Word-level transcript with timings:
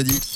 Le 0.00 0.27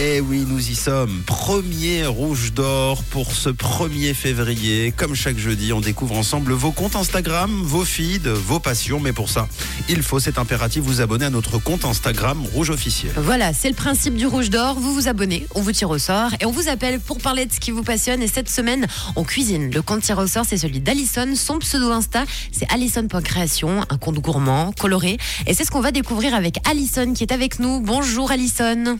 Eh 0.00 0.20
oui, 0.20 0.44
nous 0.46 0.70
y 0.70 0.76
sommes. 0.76 1.22
Premier 1.26 2.06
rouge 2.06 2.52
d'or 2.52 3.02
pour 3.02 3.32
ce 3.32 3.48
1er 3.48 4.14
février. 4.14 4.92
Comme 4.96 5.16
chaque 5.16 5.38
jeudi, 5.38 5.72
on 5.72 5.80
découvre 5.80 6.16
ensemble 6.16 6.52
vos 6.52 6.70
comptes 6.70 6.94
Instagram, 6.94 7.50
vos 7.64 7.84
feeds, 7.84 8.28
vos 8.28 8.60
passions. 8.60 9.00
Mais 9.00 9.12
pour 9.12 9.28
ça, 9.28 9.48
il 9.88 10.04
faut, 10.04 10.20
c'est 10.20 10.38
impératif, 10.38 10.84
vous 10.84 11.00
abonner 11.00 11.24
à 11.24 11.30
notre 11.30 11.58
compte 11.58 11.84
Instagram 11.84 12.44
Rouge 12.54 12.70
Officiel. 12.70 13.10
Voilà, 13.16 13.52
c'est 13.52 13.68
le 13.68 13.74
principe 13.74 14.14
du 14.14 14.28
rouge 14.28 14.50
d'or. 14.50 14.78
Vous 14.78 14.94
vous 14.94 15.08
abonnez, 15.08 15.48
on 15.56 15.62
vous 15.62 15.72
tire 15.72 15.90
au 15.90 15.98
sort 15.98 16.30
et 16.40 16.46
on 16.46 16.52
vous 16.52 16.68
appelle 16.68 17.00
pour 17.00 17.18
parler 17.18 17.46
de 17.46 17.52
ce 17.52 17.58
qui 17.58 17.72
vous 17.72 17.82
passionne. 17.82 18.22
Et 18.22 18.28
cette 18.28 18.48
semaine, 18.48 18.86
on 19.16 19.24
cuisine. 19.24 19.72
Le 19.72 19.82
compte 19.82 20.02
tire 20.02 20.18
au 20.18 20.28
sort, 20.28 20.44
c'est 20.48 20.58
celui 20.58 20.78
d'Alison. 20.78 21.34
Son 21.34 21.58
pseudo 21.58 21.90
Insta, 21.90 22.22
c'est 22.52 22.72
Alison.création, 22.72 23.80
un 23.90 23.98
compte 23.98 24.20
gourmand, 24.20 24.70
coloré. 24.78 25.18
Et 25.48 25.54
c'est 25.54 25.64
ce 25.64 25.72
qu'on 25.72 25.80
va 25.80 25.90
découvrir 25.90 26.36
avec 26.36 26.58
Alison 26.70 27.14
qui 27.14 27.24
est 27.24 27.32
avec 27.32 27.58
nous. 27.58 27.80
Bonjour 27.80 28.30
Alison. 28.30 28.96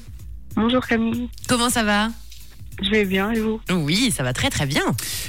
Bonjour 0.61 0.85
Camille, 0.85 1.29
Comment 1.47 1.71
ça 1.71 1.85
va 1.85 2.09
je 2.81 2.91
vais 2.91 3.05
bien 3.05 3.33
et 3.33 3.41
vous 3.41 3.61
Oui, 3.71 4.13
ça 4.17 4.23
va 4.23 4.33
très 4.33 4.51
très 4.51 4.65
bien. 4.65 4.85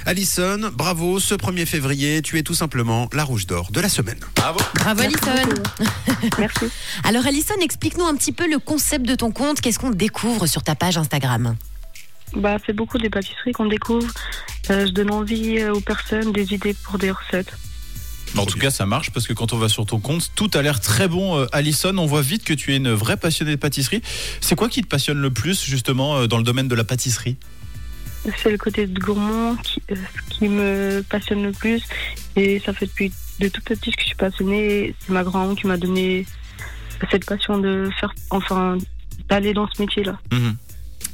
Alison, 0.05 0.69
bravo, 0.71 1.19
ce 1.19 1.33
1er 1.33 1.65
février, 1.65 2.21
tu 2.21 2.37
es 2.37 2.43
tout 2.43 2.53
simplement 2.53 3.09
la 3.11 3.23
rouge 3.23 3.47
d'or 3.47 3.71
de 3.71 3.81
la 3.81 3.89
semaine. 3.89 4.19
Bravo 4.35 4.59
Alison. 5.01 5.63
Merci. 6.37 6.65
Alors 7.03 7.25
Alison, 7.25 7.55
explique-nous 7.59 8.05
un 8.05 8.15
petit 8.15 8.31
peu 8.31 8.47
le 8.47 8.59
concept 8.59 9.07
de 9.07 9.15
ton 9.15 9.31
compte. 9.31 9.61
Qu'est-ce 9.61 9.79
qu'on 9.79 9.89
découvre 9.89 10.45
sur 10.45 10.61
ta 10.61 10.75
page 10.75 10.97
Instagram 10.97 11.55
Bah, 12.35 12.57
c'est 12.65 12.73
beaucoup 12.73 12.99
des 12.99 13.09
pâtisseries 13.09 13.53
qu'on 13.53 13.65
découvre. 13.65 14.11
Euh, 14.69 14.85
je 14.85 14.91
donne 14.91 15.11
envie 15.11 15.57
euh, 15.57 15.73
aux 15.73 15.81
personnes 15.81 16.31
des 16.31 16.53
idées 16.53 16.75
pour 16.83 16.99
des 16.99 17.09
recettes. 17.09 17.53
En 18.37 18.45
tout 18.45 18.57
cas, 18.57 18.69
ça 18.69 18.85
marche 18.85 19.11
parce 19.11 19.27
que 19.27 19.33
quand 19.33 19.53
on 19.53 19.57
va 19.57 19.69
sur 19.69 19.85
ton 19.85 19.99
compte, 19.99 20.31
tout 20.35 20.49
a 20.53 20.61
l'air 20.61 20.79
très 20.79 21.07
bon. 21.07 21.37
Euh, 21.37 21.45
Alison, 21.51 21.97
on 21.97 22.05
voit 22.05 22.21
vite 22.21 22.43
que 22.43 22.53
tu 22.53 22.73
es 22.73 22.77
une 22.77 22.91
vraie 22.91 23.17
passionnée 23.17 23.51
de 23.51 23.55
pâtisserie. 23.57 24.01
C'est 24.41 24.55
quoi 24.55 24.69
qui 24.69 24.81
te 24.81 24.87
passionne 24.87 25.19
le 25.19 25.31
plus, 25.31 25.63
justement, 25.63 26.17
euh, 26.17 26.27
dans 26.27 26.37
le 26.37 26.43
domaine 26.43 26.67
de 26.67 26.75
la 26.75 26.83
pâtisserie? 26.83 27.37
C'est 28.43 28.51
le 28.51 28.57
côté 28.57 28.85
de 28.85 28.99
gourmand 28.99 29.55
qui, 29.57 29.81
euh, 29.91 29.95
qui 30.29 30.47
me 30.47 31.03
passionne 31.09 31.43
le 31.43 31.51
plus. 31.51 31.81
Et 32.35 32.61
ça 32.65 32.73
fait 32.73 32.85
depuis 32.85 33.11
de 33.39 33.47
tout 33.47 33.61
petit 33.61 33.91
que 33.91 34.01
je 34.01 34.07
suis 34.07 34.15
passionnée. 34.15 34.95
C'est 34.99 35.13
ma 35.13 35.23
grand-maman 35.23 35.55
qui 35.55 35.67
m'a 35.67 35.77
donné 35.77 36.25
cette 37.11 37.25
passion 37.25 37.57
de 37.57 37.89
faire, 37.99 38.13
enfin, 38.29 38.77
d'aller 39.29 39.53
dans 39.53 39.67
ce 39.73 39.81
métier-là. 39.81 40.19
Mhm. 40.31 40.55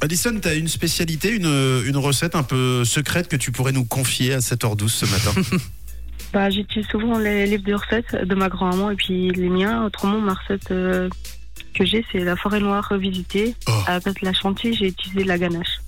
Alison, 0.02 0.38
tu 0.40 0.48
as 0.48 0.54
une 0.54 0.68
spécialité, 0.68 1.30
une, 1.30 1.82
une 1.86 1.96
recette 1.96 2.34
un 2.34 2.42
peu 2.42 2.84
secrète 2.84 3.28
que 3.28 3.36
tu 3.36 3.50
pourrais 3.50 3.72
nous 3.72 3.84
confier 3.84 4.34
à 4.34 4.40
7h12 4.40 4.88
ce 4.88 5.06
matin? 5.06 5.58
Bah, 6.32 6.50
j'utilise 6.50 6.86
souvent 6.88 7.18
les 7.18 7.46
livres 7.46 7.64
de 7.64 7.74
recettes 7.74 8.14
de 8.14 8.34
ma 8.34 8.48
grand-maman 8.48 8.90
et 8.90 8.96
puis 8.96 9.30
les 9.30 9.48
miens. 9.48 9.84
Autrement, 9.84 10.20
ma 10.20 10.34
recette 10.34 10.70
euh, 10.70 11.08
que 11.74 11.84
j'ai, 11.84 12.04
c'est 12.12 12.18
la 12.20 12.36
forêt 12.36 12.60
noire 12.60 12.86
revisitée. 12.90 13.54
Oh. 13.68 13.72
À 13.86 13.92
la 13.94 14.00
place 14.00 14.14
de 14.16 14.26
la 14.26 14.32
chantilly, 14.32 14.74
j'ai 14.74 14.88
utilisé 14.88 15.22
de 15.22 15.28
la 15.28 15.38
ganache. 15.38 15.80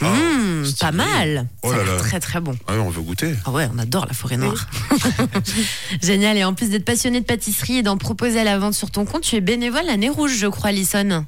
Ah, 0.00 0.12
Mmh. 0.12 0.64
Pas 0.80 0.92
mal. 0.92 1.46
Oh 1.62 1.72
là 1.72 1.84
là. 1.84 1.96
très 1.98 2.20
très 2.20 2.40
bon. 2.40 2.56
Ah 2.66 2.74
ouais, 2.74 2.80
on 2.80 2.90
veut 2.90 3.00
goûter. 3.02 3.34
Ah 3.44 3.50
ouais, 3.50 3.68
on 3.74 3.78
adore 3.78 4.06
la 4.06 4.12
forêt 4.12 4.36
noire. 4.36 4.66
Génial. 6.02 6.36
Et 6.36 6.44
en 6.44 6.54
plus 6.54 6.70
d'être 6.70 6.84
passionné 6.84 7.20
de 7.20 7.24
pâtisserie 7.24 7.78
et 7.78 7.82
d'en 7.82 7.96
proposer 7.96 8.40
à 8.40 8.44
la 8.44 8.58
vente 8.58 8.74
sur 8.74 8.90
ton 8.90 9.04
compte, 9.04 9.22
tu 9.22 9.36
es 9.36 9.40
bénévole 9.40 9.88
à 9.88 9.96
Nez 9.96 10.08
Rouge, 10.08 10.36
je 10.38 10.46
crois, 10.46 10.70
Alison. 10.70 11.24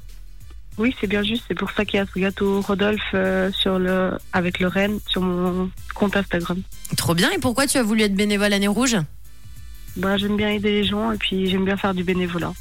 Oui, 0.78 0.94
c'est 1.00 1.06
bien 1.06 1.22
juste. 1.22 1.44
C'est 1.48 1.54
pour 1.54 1.70
ça 1.72 1.84
qu'il 1.84 1.98
y 1.98 2.00
a 2.00 2.06
ce 2.06 2.18
gâteau 2.18 2.60
Rodolphe 2.60 3.00
euh, 3.14 3.50
sur 3.52 3.78
le, 3.78 4.12
avec 4.32 4.60
le 4.60 4.68
renne 4.68 5.00
sur 5.08 5.20
mon 5.20 5.70
compte 5.94 6.16
Instagram. 6.16 6.62
Trop 6.96 7.14
bien. 7.14 7.30
Et 7.32 7.38
pourquoi 7.38 7.66
tu 7.66 7.78
as 7.78 7.82
voulu 7.82 8.02
être 8.02 8.14
bénévole 8.14 8.52
à 8.52 8.58
Nez 8.58 8.68
Rouge? 8.68 8.96
Bah, 9.96 10.16
j'aime 10.16 10.36
bien 10.36 10.50
aider 10.50 10.70
les 10.70 10.84
gens 10.84 11.10
et 11.10 11.16
puis 11.16 11.48
j'aime 11.48 11.64
bien 11.64 11.76
faire 11.76 11.94
du 11.94 12.04
bénévolat. 12.04 12.52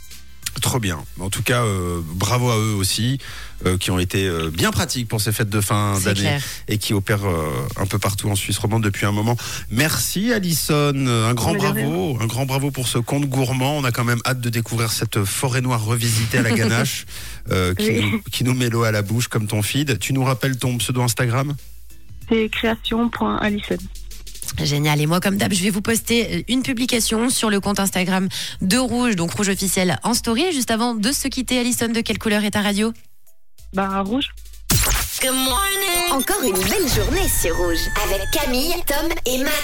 Trop 0.61 0.79
bien. 0.79 0.99
En 1.19 1.29
tout 1.29 1.43
cas, 1.43 1.63
euh, 1.63 2.01
bravo 2.03 2.49
à 2.49 2.57
eux 2.57 2.73
aussi, 2.73 3.19
euh, 3.65 3.77
qui 3.77 3.91
ont 3.91 3.99
été 3.99 4.27
euh, 4.27 4.49
bien 4.49 4.71
pratiques 4.71 5.07
pour 5.07 5.21
ces 5.21 5.31
fêtes 5.31 5.49
de 5.49 5.61
fin 5.61 5.99
d'année 5.99 6.37
et 6.67 6.77
qui 6.77 6.93
opèrent 6.93 7.27
euh, 7.27 7.67
un 7.75 7.85
peu 7.85 7.99
partout 7.99 8.29
en 8.29 8.35
Suisse 8.35 8.57
romande 8.57 8.83
depuis 8.83 9.05
un 9.05 9.11
moment. 9.11 9.37
Merci 9.69 10.33
Alison, 10.33 10.93
un 10.95 11.33
grand 11.33 11.53
bravo, 11.55 12.17
un 12.19 12.25
grand 12.25 12.45
bravo 12.45 12.71
pour 12.71 12.87
ce 12.87 12.97
compte 12.97 13.25
gourmand. 13.25 13.77
On 13.77 13.83
a 13.83 13.91
quand 13.91 14.03
même 14.03 14.21
hâte 14.25 14.41
de 14.41 14.49
découvrir 14.49 14.91
cette 14.91 15.23
forêt 15.25 15.61
noire 15.61 15.83
revisitée 15.85 16.39
à 16.39 16.41
la 16.43 16.51
ganache, 16.51 17.05
euh, 17.51 17.73
qui, 17.75 17.89
Oui. 17.89 18.01
nous, 18.11 18.21
qui 18.31 18.43
nous 18.43 18.53
met 18.53 18.69
l'eau 18.69 18.83
à 18.83 18.91
la 18.91 19.01
bouche 19.03 19.27
comme 19.27 19.47
ton 19.47 19.61
feed. 19.61 19.99
Tu 19.99 20.13
nous 20.13 20.23
rappelles 20.23 20.57
ton 20.57 20.77
pseudo 20.77 21.01
Instagram? 21.01 21.55
C'est 22.29 22.49
création.alison. 22.49 23.77
Génial. 24.63 25.01
Et 25.01 25.05
moi, 25.05 25.19
comme 25.19 25.37
d'hab, 25.37 25.53
je 25.53 25.63
vais 25.63 25.69
vous 25.69 25.81
poster 25.81 26.45
une 26.47 26.63
publication 26.63 27.29
sur 27.29 27.49
le 27.49 27.59
compte 27.59 27.79
Instagram 27.79 28.27
de 28.61 28.77
Rouge, 28.77 29.15
donc 29.15 29.31
Rouge 29.31 29.49
officiel 29.49 29.99
en 30.03 30.13
story. 30.13 30.43
Et 30.45 30.51
Juste 30.51 30.71
avant 30.71 30.95
de 30.95 31.11
se 31.11 31.27
quitter, 31.27 31.59
Alison, 31.59 31.89
de 31.89 32.01
quelle 32.01 32.19
couleur 32.19 32.43
est 32.43 32.51
ta 32.51 32.61
radio? 32.61 32.93
Bah, 33.73 34.01
rouge. 34.01 34.29
Encore 36.11 36.43
une 36.43 36.53
belle 36.53 36.87
journée 36.87 37.27
sur 37.27 37.55
Rouge 37.57 37.79
avec 38.05 38.21
Camille, 38.31 38.73
Tom 38.85 39.09
et 39.25 39.39
Matt. 39.39 39.63